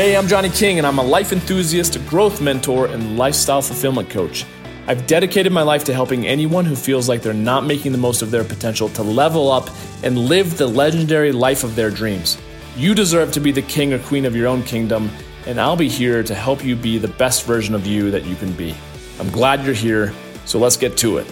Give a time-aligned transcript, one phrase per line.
[0.00, 4.46] Hey, I'm Johnny King, and I'm a life enthusiast, growth mentor, and lifestyle fulfillment coach.
[4.86, 8.22] I've dedicated my life to helping anyone who feels like they're not making the most
[8.22, 9.68] of their potential to level up
[10.02, 12.38] and live the legendary life of their dreams.
[12.78, 15.10] You deserve to be the king or queen of your own kingdom,
[15.46, 18.36] and I'll be here to help you be the best version of you that you
[18.36, 18.74] can be.
[19.18, 20.14] I'm glad you're here,
[20.46, 21.26] so let's get to it.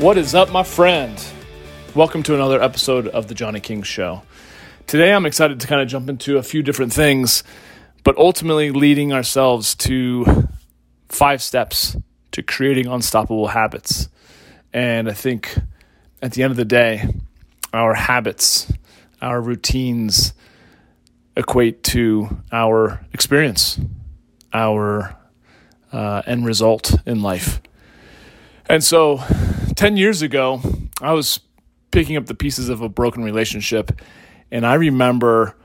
[0.00, 1.22] What is up, my friend?
[1.96, 4.20] Welcome to another episode of The Johnny King Show.
[4.86, 7.42] Today, I'm excited to kind of jump into a few different things,
[8.04, 10.46] but ultimately leading ourselves to
[11.08, 11.96] five steps
[12.32, 14.10] to creating unstoppable habits.
[14.74, 15.56] And I think
[16.20, 17.14] at the end of the day,
[17.72, 18.70] our habits,
[19.22, 20.34] our routines
[21.34, 23.80] equate to our experience,
[24.52, 25.16] our
[25.94, 27.62] uh, end result in life.
[28.68, 29.22] And so
[29.76, 30.60] 10 years ago,
[31.00, 31.40] I was
[31.96, 34.02] picking up the pieces of a broken relationship,
[34.50, 35.56] and I remember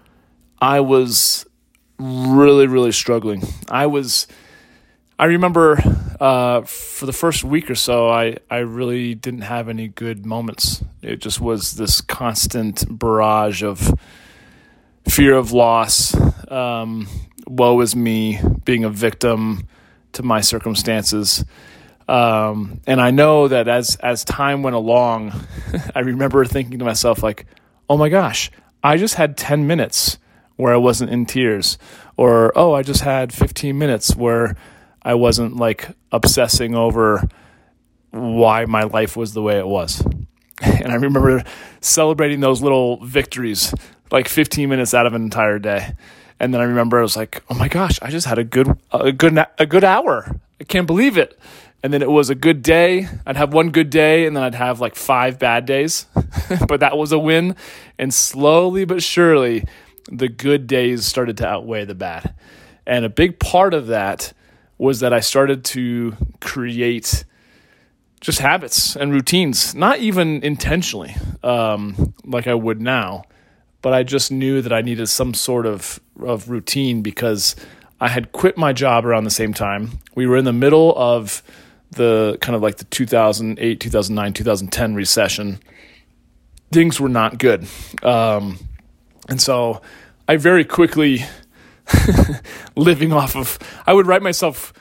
[0.62, 1.46] I was
[2.00, 3.44] really, really struggling.
[3.68, 4.28] I was,
[5.20, 5.84] I remember
[6.22, 10.82] uh, for the first week or so, I, I really didn't have any good moments.
[11.02, 13.94] It just was this constant barrage of
[15.10, 16.16] fear of loss,
[16.50, 17.10] um,
[17.46, 19.68] woe is me, being a victim
[20.14, 21.44] to my circumstances.
[22.08, 25.34] Um, and I know that as as time went along,
[25.96, 27.46] I remember thinking to myself like,
[27.90, 28.52] "Oh my gosh,
[28.84, 30.18] I just had 10 minutes
[30.56, 31.78] where I wasn't in tears."
[32.18, 34.56] Or, "Oh, I just had 15 minutes where
[35.02, 37.28] I wasn't like obsessing over
[38.12, 40.04] why my life was the way it was."
[40.64, 41.44] And I remember
[41.80, 43.74] celebrating those little victories
[44.12, 45.96] like 15 minutes out of an entire day.
[46.40, 48.68] And then I remember I was like, "Oh my gosh, I just had a good
[48.92, 50.40] a good a good hour.
[50.60, 51.40] I can't believe it."
[51.84, 53.08] And then it was a good day.
[53.26, 56.06] I'd have one good day, and then I'd have like five bad days.
[56.68, 57.56] but that was a win.
[57.98, 59.66] And slowly but surely,
[60.12, 62.36] the good days started to outweigh the bad.
[62.86, 64.34] And a big part of that
[64.78, 67.24] was that I started to create
[68.20, 73.24] just habits and routines, not even intentionally um, like I would now,
[73.82, 77.56] but I just knew that I needed some sort of, of routine because
[78.00, 80.00] I had quit my job around the same time.
[80.16, 81.42] We were in the middle of
[81.92, 85.60] the kind of like the 2008, 2009, 2010 recession,
[86.72, 87.68] things were not good.
[88.04, 88.58] Um,
[89.28, 89.82] and so
[90.28, 91.26] I very quickly,
[92.76, 94.74] living off of, I would write myself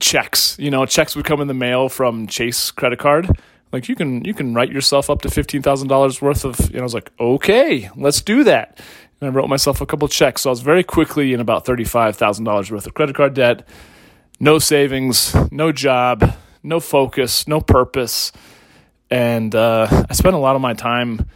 [0.00, 0.56] checks.
[0.58, 3.28] You know, checks would come in the mail from Chase credit card.
[3.72, 6.58] Like you can you can write yourself up to fifteen thousand dollars worth of.
[6.70, 8.80] You know, I was like, okay, let's do that.
[9.20, 10.42] And I wrote myself a couple checks.
[10.42, 13.34] So I was very quickly in about thirty five thousand dollars worth of credit card
[13.34, 13.68] debt
[14.40, 18.32] no savings, no job, no focus, no purpose.
[19.10, 21.26] And uh, I spent a lot of my time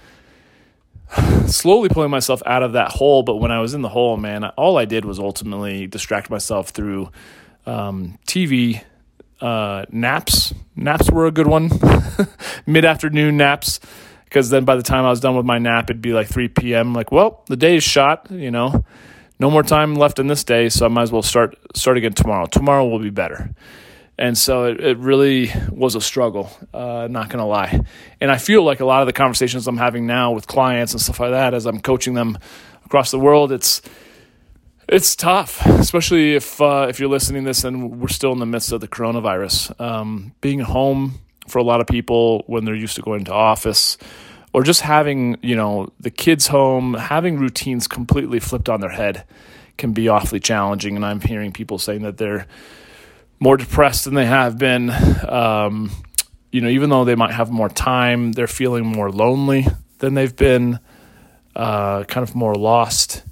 [1.46, 3.22] slowly pulling myself out of that hole.
[3.22, 6.70] But when I was in the hole, man, all I did was ultimately distract myself
[6.70, 7.10] through
[7.66, 8.82] um, TV,
[9.40, 10.54] uh, naps.
[10.76, 11.70] Naps were a good one,
[12.66, 13.80] mid afternoon naps.
[14.24, 16.48] Because then by the time I was done with my nap, it'd be like 3
[16.48, 16.94] p.m.
[16.94, 18.82] Like, well, the day is shot, you know
[19.42, 22.12] no more time left in this day, so I might as well start start again
[22.12, 22.46] tomorrow.
[22.46, 23.50] Tomorrow will be better.
[24.16, 27.80] And so it, it really was a struggle, uh, not going to lie.
[28.20, 31.00] And I feel like a lot of the conversations I'm having now with clients and
[31.00, 32.38] stuff like that, as I'm coaching them
[32.84, 33.82] across the world, it's
[34.88, 38.46] it's tough, especially if uh, if you're listening to this and we're still in the
[38.46, 39.80] midst of the coronavirus.
[39.80, 43.98] Um, being home for a lot of people when they're used to going to office
[44.52, 49.24] or just having you know the kids home having routines completely flipped on their head
[49.78, 50.96] can be awfully challenging.
[50.96, 52.46] And i'm hearing people saying that they're
[53.40, 54.90] more depressed than they have been.
[55.28, 55.90] Um,
[56.50, 59.66] you know even though they might have more time they're feeling more lonely
[59.98, 60.78] than they've been
[61.56, 63.24] uh, kind of more lost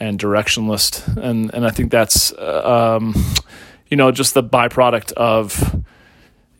[0.00, 1.16] and directionless.
[1.16, 3.14] And and i think that's um,
[3.88, 5.82] you know just the byproduct of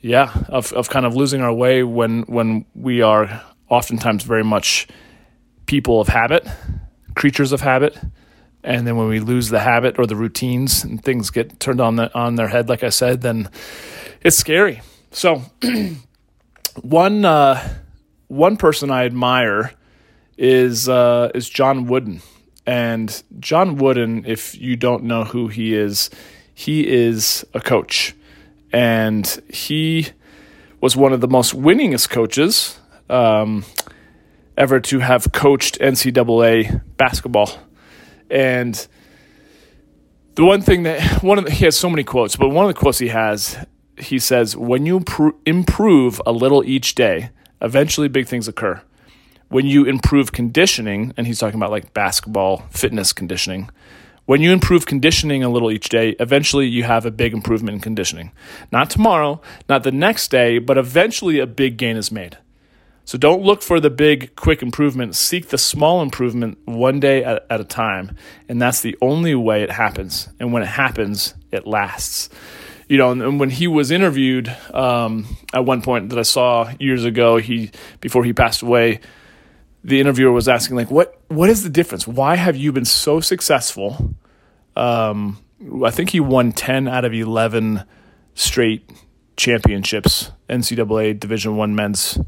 [0.01, 4.87] yeah of, of kind of losing our way when when we are oftentimes very much
[5.67, 6.47] people of habit,
[7.15, 7.99] creatures of habit.
[8.63, 11.97] And then when we lose the habit or the routines and things get turned on
[11.97, 13.51] the, on their head, like I said, then
[14.23, 14.81] it's scary.
[15.11, 15.43] So
[16.83, 17.77] one uh,
[18.29, 19.73] one person I admire
[20.37, 22.21] is uh, is John Wooden,
[22.67, 26.11] and John Wooden, if you don't know who he is,
[26.53, 28.15] he is a coach,
[28.73, 30.09] and he
[30.81, 32.79] was one of the most winningest coaches
[33.09, 33.65] um,
[34.57, 37.51] ever to have coached NCAA basketball.
[38.31, 38.87] And
[40.35, 42.75] the one thing that one of the, he has so many quotes, but one of
[42.75, 43.57] the quotes he has,
[43.99, 45.05] he says, "When you
[45.47, 47.31] improve a little each day,
[47.61, 48.83] eventually big things occur."
[49.55, 53.71] when you improve conditioning, and he's talking about like basketball fitness conditioning,
[54.27, 57.81] when you improve conditioning a little each day, eventually you have a big improvement in
[57.81, 58.33] conditioning.
[58.73, 62.39] Not tomorrow, not the next day, but eventually a big gain is made.
[63.05, 65.15] So don't look for the big, quick improvement.
[65.15, 68.17] Seek the small improvement one day at, at, a time.
[68.49, 70.29] And that's the only way it happens.
[70.41, 72.31] And when it happens, it lasts.
[72.89, 76.73] You know, and, and when he was interviewed um, at one point that I saw
[76.81, 77.71] years ago, he
[78.01, 79.01] before he passed away,
[79.83, 82.07] the interviewer was asking like, "What what is the difference?
[82.07, 84.15] Why have you been so successful?"
[84.77, 85.39] Um,
[85.83, 87.85] I think he won ten out of eleven
[88.35, 88.91] straight
[89.39, 92.19] championships, NCAA Division One men's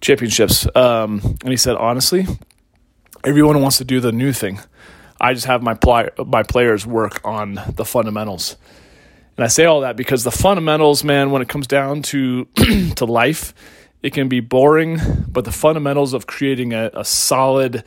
[0.00, 0.66] championships.
[0.74, 2.26] Um, and he said, honestly,
[3.24, 4.60] everyone wants to do the new thing.
[5.20, 8.56] I just have my ply- my players work on the fundamentals.
[9.36, 12.44] And I say all that because the fundamentals, man, when it comes down to
[12.96, 13.54] to life,
[14.02, 14.98] it can be boring,
[15.28, 17.84] but the fundamentals of creating a, a solid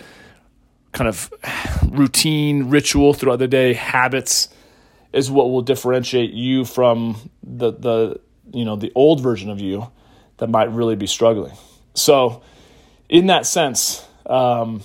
[0.91, 1.31] kind of
[1.91, 4.49] routine, ritual throughout the day, habits
[5.13, 8.19] is what will differentiate you from the the
[8.51, 9.89] you know the old version of you
[10.37, 11.55] that might really be struggling.
[11.99, 12.41] So,
[13.07, 14.83] in that sense, um,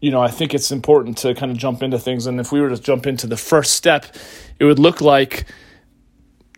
[0.00, 2.26] you know, I think it's important to kind of jump into things.
[2.26, 4.06] And if we were to jump into the first step,
[4.58, 5.46] it would look like,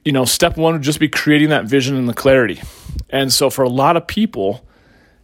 [0.04, 2.60] you know, step one would just be creating that vision and the clarity.
[3.08, 4.66] And so for a lot of people,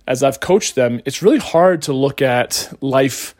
[0.06, 3.34] as I've coached them, it's really hard to look at life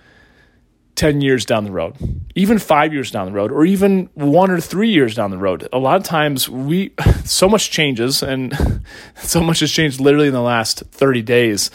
[0.96, 1.94] 10 years down the road,
[2.34, 5.68] even five years down the road, or even one or three years down the road.
[5.72, 6.92] A lot of times we,
[7.24, 8.82] so much changes and
[9.16, 11.70] so much has changed literally in the last 30 days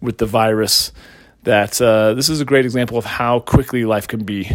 [0.00, 0.92] with the virus
[1.42, 4.48] that uh, this is a great example of how quickly life can be,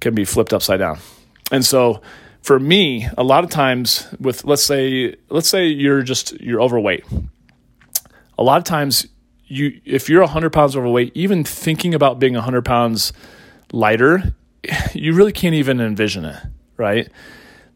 [0.00, 0.98] can be flipped upside down.
[1.52, 2.00] And so
[2.42, 7.04] for me, a lot of times with let's say let's say you're just you're overweight.
[8.38, 9.06] A lot of times
[9.50, 13.12] you if you're 100 pounds overweight, even thinking about being 100 pounds
[13.72, 14.34] lighter,
[14.94, 16.40] you really can't even envision it,
[16.76, 17.08] right?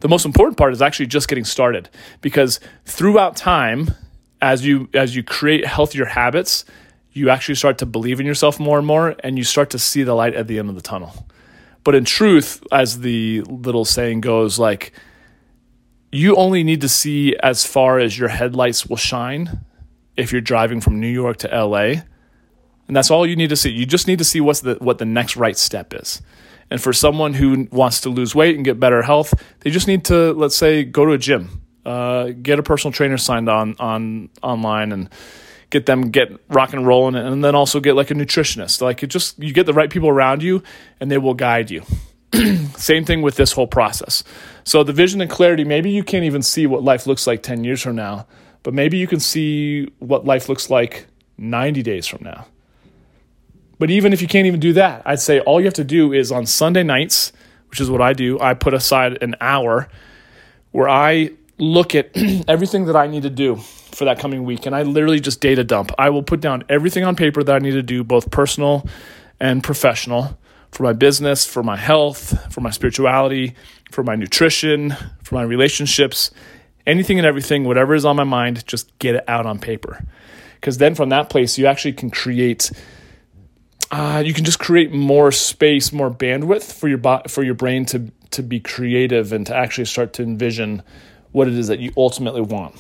[0.01, 1.89] The most important part is actually just getting started
[2.21, 3.95] because throughout time
[4.41, 6.65] as you as you create healthier habits,
[7.13, 10.03] you actually start to believe in yourself more and more and you start to see
[10.03, 11.27] the light at the end of the tunnel.
[11.83, 14.93] But in truth, as the little saying goes, like,
[16.11, 19.65] you only need to see as far as your headlights will shine
[20.17, 22.03] if you're driving from New York to LA.
[22.87, 23.71] And that's all you need to see.
[23.71, 26.21] You just need to see what's the what the next right step is.
[26.71, 30.05] And for someone who wants to lose weight and get better health, they just need
[30.07, 34.29] to, let's say, go to a gym, uh, get a personal trainer signed on on
[34.43, 35.09] online, and
[35.75, 39.09] get them get rock and rolling and then also get like a nutritionist like it
[39.09, 40.63] just you get the right people around you
[41.01, 41.83] and they will guide you
[42.77, 44.23] same thing with this whole process
[44.63, 47.65] so the vision and clarity maybe you can't even see what life looks like 10
[47.65, 48.25] years from now
[48.65, 51.07] but maybe you can see what life looks like
[51.39, 52.47] 90 days from now
[53.79, 56.13] but even if you can't even do that i'd say all you have to do
[56.13, 57.33] is on sunday nights
[57.71, 59.89] which is what i do i put aside an hour
[60.73, 62.11] where i look at
[62.49, 63.61] everything that i need to do
[63.95, 64.67] for that coming week.
[64.67, 65.93] And I literally just data dump.
[65.99, 68.87] I will put down everything on paper that I need to do, both personal
[69.41, 70.39] and professional,
[70.71, 73.55] for my business, for my health, for my spirituality,
[73.93, 76.33] for my nutrition, for my relationships,
[76.87, 80.05] anything and everything, whatever is on my mind, just get it out on paper.
[80.57, 82.71] Because then from that place, you actually can create.
[83.91, 87.85] Uh, you can just create more space, more bandwidth for your bo- for your brain
[87.87, 90.83] to to be creative and to actually start to envision
[91.33, 92.77] what it is that you ultimately want.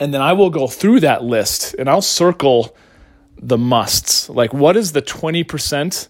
[0.00, 2.76] And then I will go through that list and I'll circle
[3.38, 4.28] the musts.
[4.28, 6.08] Like, what is the 20%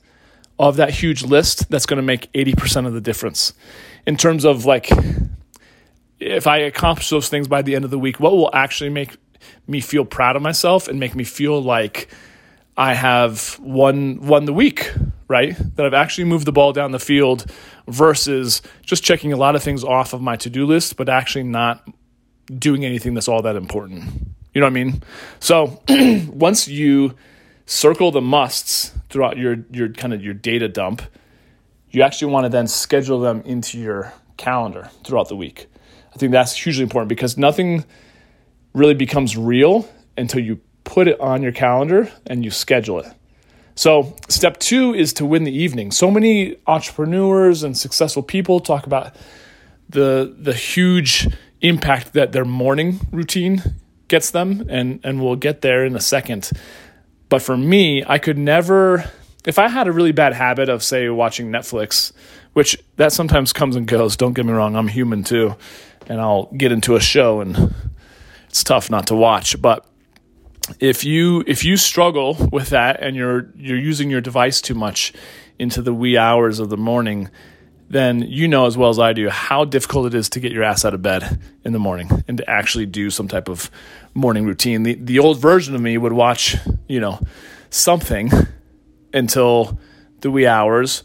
[0.58, 3.52] of that huge list that's going to make 80% of the difference
[4.06, 4.90] in terms of like,
[6.24, 9.16] if I accomplish those things by the end of the week, what will actually make
[9.66, 12.08] me feel proud of myself and make me feel like
[12.76, 14.90] I have won won the week,
[15.28, 15.54] right?
[15.76, 17.50] That I've actually moved the ball down the field
[17.86, 21.86] versus just checking a lot of things off of my to-do list, but actually not
[22.58, 24.04] doing anything that's all that important.
[24.54, 25.02] You know what I mean?
[25.40, 25.82] So
[26.32, 27.14] once you
[27.66, 31.02] circle the musts throughout your your kind of your data dump,
[31.90, 35.68] you actually want to then schedule them into your calendar throughout the week.
[36.14, 37.84] I think that's hugely important because nothing
[38.72, 43.06] really becomes real until you put it on your calendar and you schedule it.
[43.76, 45.90] So, step 2 is to win the evening.
[45.90, 49.16] So many entrepreneurs and successful people talk about
[49.88, 51.28] the the huge
[51.60, 53.62] impact that their morning routine
[54.08, 56.50] gets them, and, and we'll get there in a second.
[57.28, 59.10] But for me, I could never,
[59.46, 62.12] if I had a really bad habit of, say, watching Netflix,
[62.52, 65.56] which that sometimes comes and goes, don't get me wrong, I'm human too,
[66.08, 67.74] and I'll get into a show and
[68.48, 69.60] it's tough not to watch.
[69.60, 69.86] But
[70.80, 75.12] if you if you struggle with that and you're you're using your device too much
[75.58, 77.30] into the wee hours of the morning,
[77.88, 80.62] then you know as well as I do how difficult it is to get your
[80.62, 83.70] ass out of bed in the morning and to actually do some type of
[84.14, 84.82] morning routine.
[84.82, 86.56] The the old version of me would watch,
[86.88, 87.20] you know,
[87.70, 88.30] something
[89.12, 89.78] until
[90.20, 91.02] the wee hours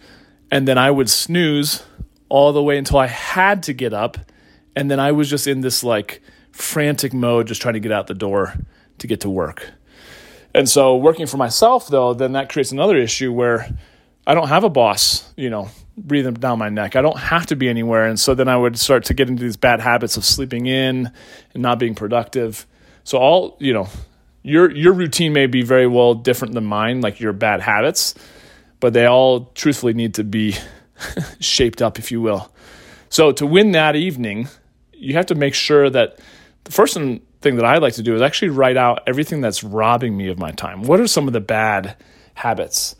[0.51, 1.83] and then I would snooze
[2.27, 4.17] all the way until I had to get up
[4.79, 6.21] and then I was just in this like
[6.53, 8.53] frantic mode just trying to get out the door
[8.99, 9.71] to get to work.
[10.55, 13.75] And so working for myself though, then that creates another issue where
[14.25, 15.67] I don't have a boss, you know,
[15.97, 16.95] breathing down my neck.
[16.95, 18.05] I don't have to be anywhere.
[18.05, 21.11] And so then I would start to get into these bad habits of sleeping in
[21.53, 22.65] and not being productive.
[23.03, 23.89] So all, you know,
[24.43, 28.15] your your routine may be very well different than mine, like your bad habits,
[28.79, 30.55] but they all truthfully need to be
[31.41, 32.49] shaped up, if you will.
[33.09, 34.47] So to win that evening,
[34.99, 36.19] you have to make sure that
[36.65, 40.15] the first thing that I like to do is actually write out everything that's robbing
[40.15, 40.83] me of my time.
[40.83, 41.95] What are some of the bad
[42.35, 42.95] habits?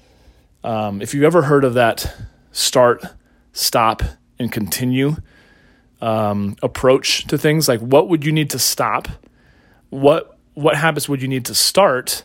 [0.64, 2.16] Um, if you've ever heard of that
[2.52, 3.04] start,
[3.54, 4.02] stop,
[4.38, 5.18] and continue
[6.02, 9.08] um, approach to things, like what would you need to stop?
[9.90, 12.24] What what habits would you need to start?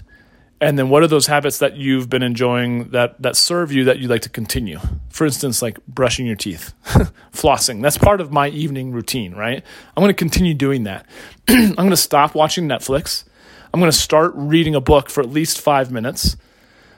[0.61, 3.99] And then what are those habits that you've been enjoying that that serve you that
[3.99, 4.79] you'd like to continue?
[5.11, 6.73] For instance, like brushing your teeth,
[7.33, 7.83] flossing.
[7.83, 9.63] That's part of my evening routine, right?
[9.97, 11.07] I'm going to continue doing that.
[11.49, 13.25] I'm going to stop watching Netflix.
[13.73, 16.37] I'm going to start reading a book for at least 5 minutes.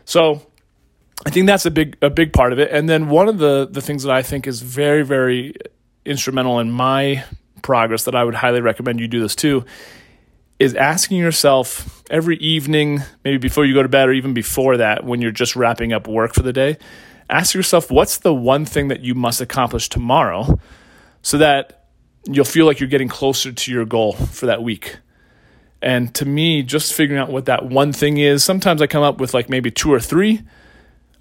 [0.04, 0.46] So,
[1.24, 2.70] I think that's a big a big part of it.
[2.70, 5.54] And then one of the the things that I think is very very
[6.04, 7.24] instrumental in my
[7.62, 9.64] progress that I would highly recommend you do this too
[10.58, 15.04] is asking yourself every evening, maybe before you go to bed or even before that
[15.04, 16.78] when you're just wrapping up work for the day,
[17.28, 20.58] ask yourself what's the one thing that you must accomplish tomorrow
[21.22, 21.88] so that
[22.24, 24.98] you'll feel like you're getting closer to your goal for that week.
[25.82, 29.20] And to me, just figuring out what that one thing is, sometimes I come up
[29.20, 30.42] with like maybe two or three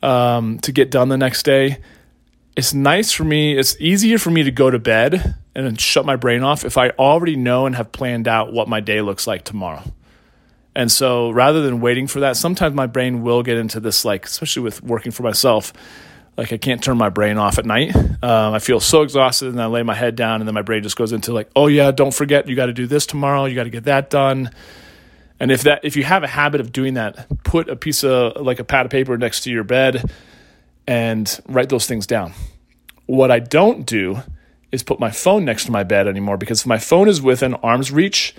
[0.02, 1.80] um, to get done the next day.
[2.56, 6.06] It's nice for me, it's easier for me to go to bed and then shut
[6.06, 9.28] my brain off if I already know and have planned out what my day looks
[9.28, 9.84] like tomorrow.
[10.74, 14.26] And so rather than waiting for that, sometimes my brain will get into this, like,
[14.26, 15.74] especially with working for myself,
[16.38, 17.96] like I can't turn my brain off at night.
[17.96, 20.84] Um, I feel so exhausted and I lay my head down and then my brain
[20.84, 23.46] just goes into like, oh yeah, don't forget, you got to do this tomorrow.
[23.46, 24.50] You got to get that done.
[25.40, 28.42] And if that, if you have a habit of doing that, put a piece of
[28.42, 30.10] like a pad of paper next to your bed
[30.88, 32.34] and write those things down.
[33.06, 34.20] What I don't do
[34.72, 37.54] is put my phone next to my bed anymore because if my phone is within
[37.56, 38.36] arm's reach,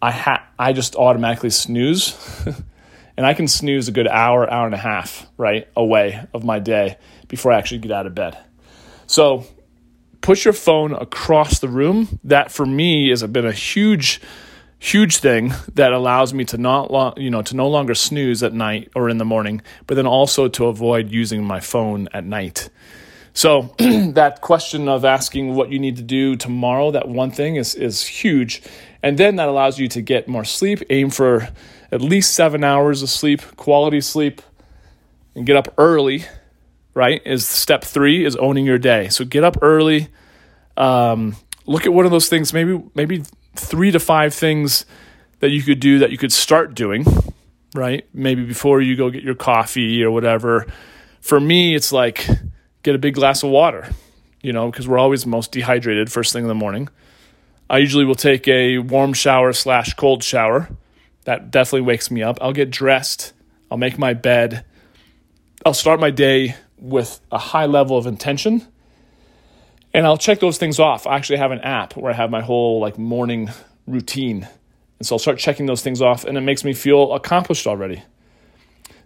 [0.00, 2.16] I ha- I just automatically snooze.
[3.16, 6.58] and I can snooze a good hour, hour and a half, right, away of my
[6.58, 6.98] day
[7.28, 8.38] before I actually get out of bed.
[9.06, 9.44] So
[10.20, 12.20] push your phone across the room.
[12.24, 14.20] That for me has been a huge
[14.82, 18.52] huge thing that allows me to not lo- you know to no longer snooze at
[18.52, 22.68] night or in the morning but then also to avoid using my phone at night
[23.34, 27.74] so that question of asking what you need to do tomorrow, that one thing is
[27.74, 28.62] is huge.
[29.02, 31.48] And then that allows you to get more sleep, aim for
[31.90, 34.42] at least seven hours of sleep, quality sleep,
[35.34, 36.24] and get up early,
[36.94, 37.20] right?
[37.24, 39.08] Is step three is owning your day.
[39.08, 40.08] So get up early.
[40.76, 41.36] Um,
[41.66, 43.22] look at one of those things, maybe maybe
[43.54, 44.86] three to five things
[45.40, 47.04] that you could do that you could start doing,
[47.74, 48.06] right?
[48.14, 50.66] Maybe before you go get your coffee or whatever.
[51.20, 52.26] For me, it's like
[52.82, 53.90] get a big glass of water,
[54.40, 56.88] you know, because we're always most dehydrated first thing in the morning.
[57.68, 60.68] I usually will take a warm shower slash cold shower.
[61.24, 62.38] That definitely wakes me up.
[62.40, 63.32] I'll get dressed.
[63.70, 64.64] I'll make my bed.
[65.64, 68.66] I'll start my day with a high level of intention.
[69.94, 71.06] And I'll check those things off.
[71.06, 73.50] I actually have an app where I have my whole like morning
[73.86, 74.48] routine.
[74.98, 78.02] And so I'll start checking those things off and it makes me feel accomplished already.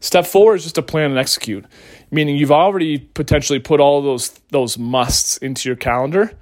[0.00, 1.64] Step four is just to plan and execute,
[2.10, 6.32] meaning you've already potentially put all those those musts into your calendar,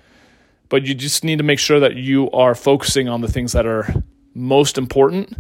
[0.68, 3.64] but you just need to make sure that you are focusing on the things that
[3.64, 4.02] are
[4.34, 5.36] most important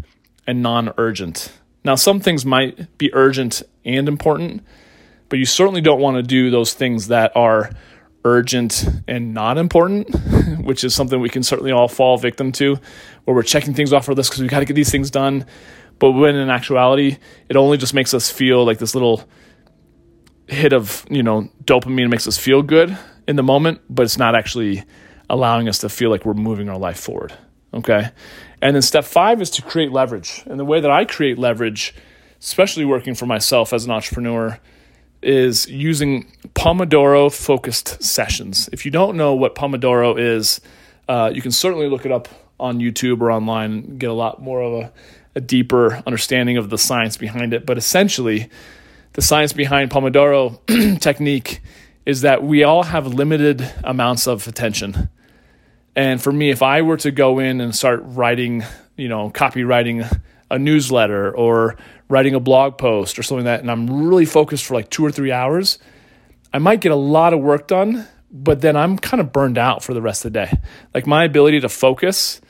[0.46, 1.52] and non-urgent.
[1.84, 4.62] Now, some things might be urgent and important,
[5.28, 7.70] but you certainly don't want to do those things that are
[8.24, 10.14] urgent and not important,
[10.60, 12.78] which is something we can certainly all fall victim to,
[13.24, 15.46] where we're checking things off our list because we got to get these things done.
[15.98, 19.24] But when in actuality, it only just makes us feel like this little
[20.48, 24.34] hit of, you know, dopamine makes us feel good in the moment, but it's not
[24.34, 24.84] actually
[25.30, 27.32] allowing us to feel like we're moving our life forward.
[27.72, 28.10] Okay.
[28.60, 30.42] And then step five is to create leverage.
[30.46, 31.94] And the way that I create leverage,
[32.40, 34.58] especially working for myself as an entrepreneur,
[35.24, 38.68] is using Pomodoro focused sessions.
[38.72, 40.60] If you don't know what Pomodoro is,
[41.08, 42.28] uh, you can certainly look it up
[42.60, 44.92] on YouTube or online, get a lot more of a,
[45.34, 47.66] a deeper understanding of the science behind it.
[47.66, 48.48] But essentially,
[49.14, 50.58] the science behind Pomodoro
[51.00, 51.60] technique
[52.06, 55.08] is that we all have limited amounts of attention.
[55.96, 58.64] And for me, if I were to go in and start writing,
[58.96, 60.20] you know, copywriting
[60.54, 61.76] a newsletter or
[62.08, 65.04] writing a blog post or something like that, and I'm really focused for like two
[65.04, 65.78] or three hours,
[66.52, 69.82] I might get a lot of work done, but then I'm kind of burned out
[69.82, 70.52] for the rest of the day.
[70.94, 72.40] Like my ability to focus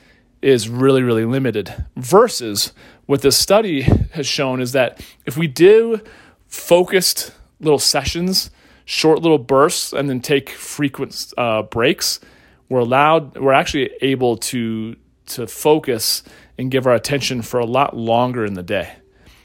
[0.42, 1.74] is really, really limited.
[1.96, 2.74] Versus
[3.06, 3.82] what this study
[4.12, 6.00] has shown is that if we do
[6.46, 8.50] focused little sessions,
[8.84, 12.20] short little bursts, and then take frequent uh, breaks,
[12.68, 14.96] we're allowed, we're actually able to
[15.26, 16.22] to focus
[16.58, 18.96] and give our attention for a lot longer in the day.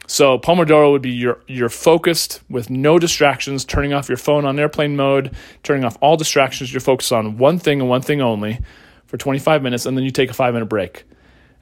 [0.08, 4.60] So Pomodoro would be your you're focused with no distractions, turning off your phone on
[4.60, 6.74] airplane mode, turning off all distractions.
[6.74, 8.60] You're focused on one thing and one thing only
[9.06, 11.04] for 25 minutes, and then you take a five minute break.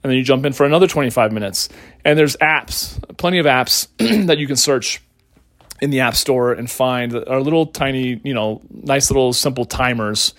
[0.04, 1.68] And then you jump in for another 25 minutes.
[2.06, 3.88] And there's apps, plenty of apps
[4.28, 5.02] that you can search
[5.82, 10.34] in the App Store and find are little tiny, you know, nice little simple timers.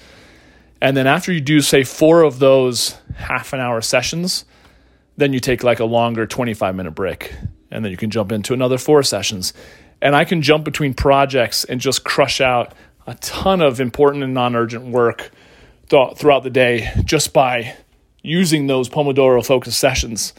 [0.81, 4.45] And then after you do, say, four of those half an hour sessions,
[5.18, 7.34] then you take like a longer 25 minute break.
[7.70, 9.52] And then you can jump into another four sessions.
[10.00, 12.72] And I can jump between projects and just crush out
[13.06, 15.30] a ton of important and non urgent work
[15.90, 17.76] th- throughout the day just by
[18.22, 20.32] using those Pomodoro focus sessions.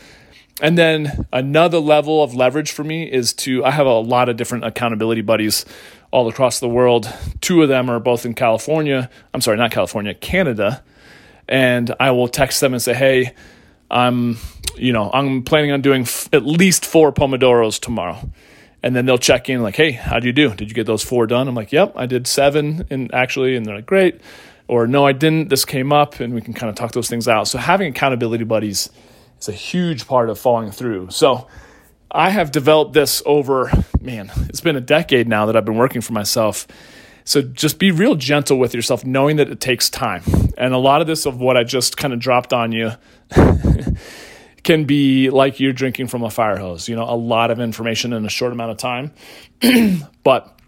[0.61, 4.37] And then another level of leverage for me is to, I have a lot of
[4.37, 5.65] different accountability buddies
[6.11, 7.11] all across the world.
[7.41, 9.09] Two of them are both in California.
[9.33, 10.83] I'm sorry, not California, Canada.
[11.47, 13.33] And I will text them and say, hey,
[13.89, 14.37] I'm,
[14.79, 18.29] you know, I'm planning on doing f- at least four Pomodoros tomorrow.
[18.81, 20.55] And then they'll check in like, hey, how'd you do?
[20.55, 21.47] Did you get those four done?
[21.47, 24.21] I'm like, yep, I did seven and actually, and they're like, great.
[24.67, 25.49] Or no, I didn't.
[25.49, 27.47] This came up and we can kind of talk those things out.
[27.47, 28.89] So having accountability buddies
[29.39, 31.09] is a huge part of following through.
[31.09, 31.47] So
[32.11, 36.01] I have developed this over, man, it's been a decade now that I've been working
[36.01, 36.65] for myself.
[37.23, 40.23] So just be real gentle with yourself, knowing that it takes time.
[40.57, 42.91] And a lot of this of what I just kind of dropped on you
[44.69, 48.13] can be like you're drinking from a fire hose, you know, a lot of information
[48.13, 49.11] in a short amount of time.
[50.23, 50.59] but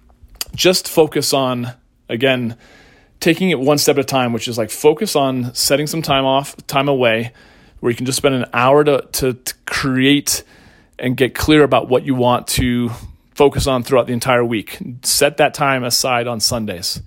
[0.55, 1.71] just focus on,
[2.09, 2.57] again,
[3.19, 6.25] taking it one step at a time, which is like focus on setting some time
[6.25, 7.31] off, time away
[7.79, 10.43] where you can just spend an hour to, to, to create
[10.97, 12.89] and get clear about what you want to
[13.35, 14.79] focus on throughout the entire week.
[15.03, 17.03] Set that time aside on Sundays.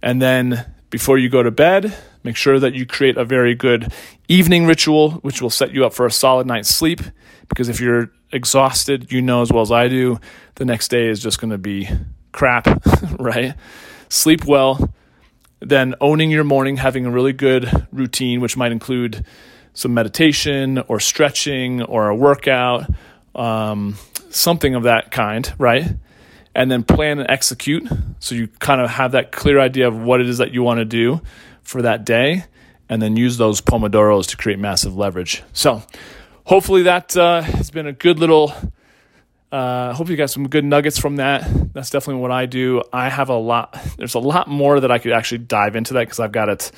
[0.00, 3.92] And then before you go to bed, make sure that you create a very good
[4.28, 7.00] evening ritual, which will set you up for a solid night's sleep.
[7.48, 10.18] Because if you're exhausted, you know as well as I do,
[10.56, 11.88] the next day is just going to be
[12.32, 12.66] crap,
[13.18, 13.54] right?
[14.08, 14.92] Sleep well.
[15.60, 19.24] Then owning your morning, having a really good routine, which might include
[19.74, 22.90] some meditation or stretching or a workout,
[23.34, 23.96] um,
[24.30, 25.86] something of that kind, right?
[26.54, 27.88] And then plan and execute.
[28.18, 30.78] So you kind of have that clear idea of what it is that you want
[30.78, 31.22] to do
[31.62, 32.44] for that day,
[32.88, 35.42] and then use those Pomodoros to create massive leverage.
[35.52, 35.82] So
[36.44, 38.52] hopefully that uh, has been a good little.
[39.50, 41.46] Uh, hope you got some good nuggets from that.
[41.74, 42.82] That's definitely what I do.
[42.92, 43.78] I have a lot.
[43.98, 46.72] There's a lot more that I could actually dive into that because I've got it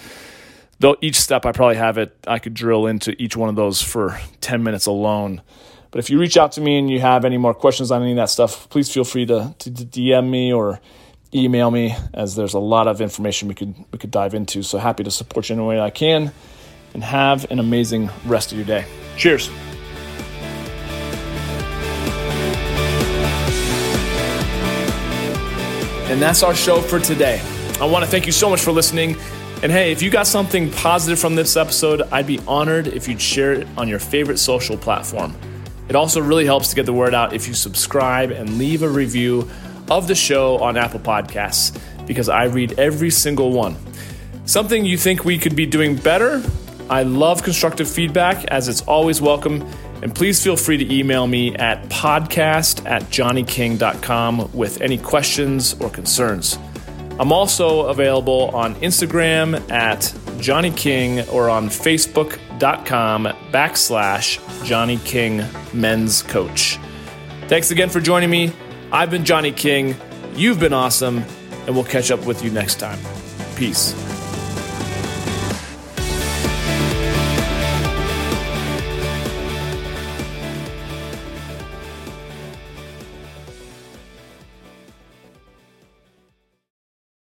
[0.81, 3.81] though each step I probably have it, I could drill into each one of those
[3.81, 5.43] for 10 minutes alone.
[5.91, 8.13] But if you reach out to me and you have any more questions on any
[8.13, 10.81] of that stuff, please feel free to, to, to DM me or
[11.35, 14.63] email me as there's a lot of information we could we could dive into.
[14.63, 16.33] So happy to support you in any way I can
[16.93, 18.85] and have an amazing rest of your day.
[19.17, 19.51] Cheers.
[26.11, 27.41] And that's our show for today.
[27.81, 29.17] I want to thank you so much for listening.
[29.63, 33.21] And hey, if you got something positive from this episode, I'd be honored if you'd
[33.21, 35.35] share it on your favorite social platform.
[35.89, 38.89] It also really helps to get the word out if you subscribe and leave a
[38.89, 39.51] review
[39.91, 43.77] of the show on Apple Podcasts because I read every single one.
[44.47, 46.43] Something you think we could be doing better?
[46.91, 49.63] I love constructive feedback as it's always welcome.
[50.03, 55.89] And please feel free to email me at podcast at johnnyking.com with any questions or
[55.89, 56.59] concerns.
[57.19, 65.43] I'm also available on Instagram at Johnny King or on Facebook.com backslash Johnny King
[65.73, 66.79] Men's Coach.
[67.49, 68.53] Thanks again for joining me.
[68.95, 69.97] I've been Johnny King.
[70.37, 71.25] You've been awesome,
[71.67, 73.01] and we'll catch up with you next time.
[73.57, 73.93] Peace.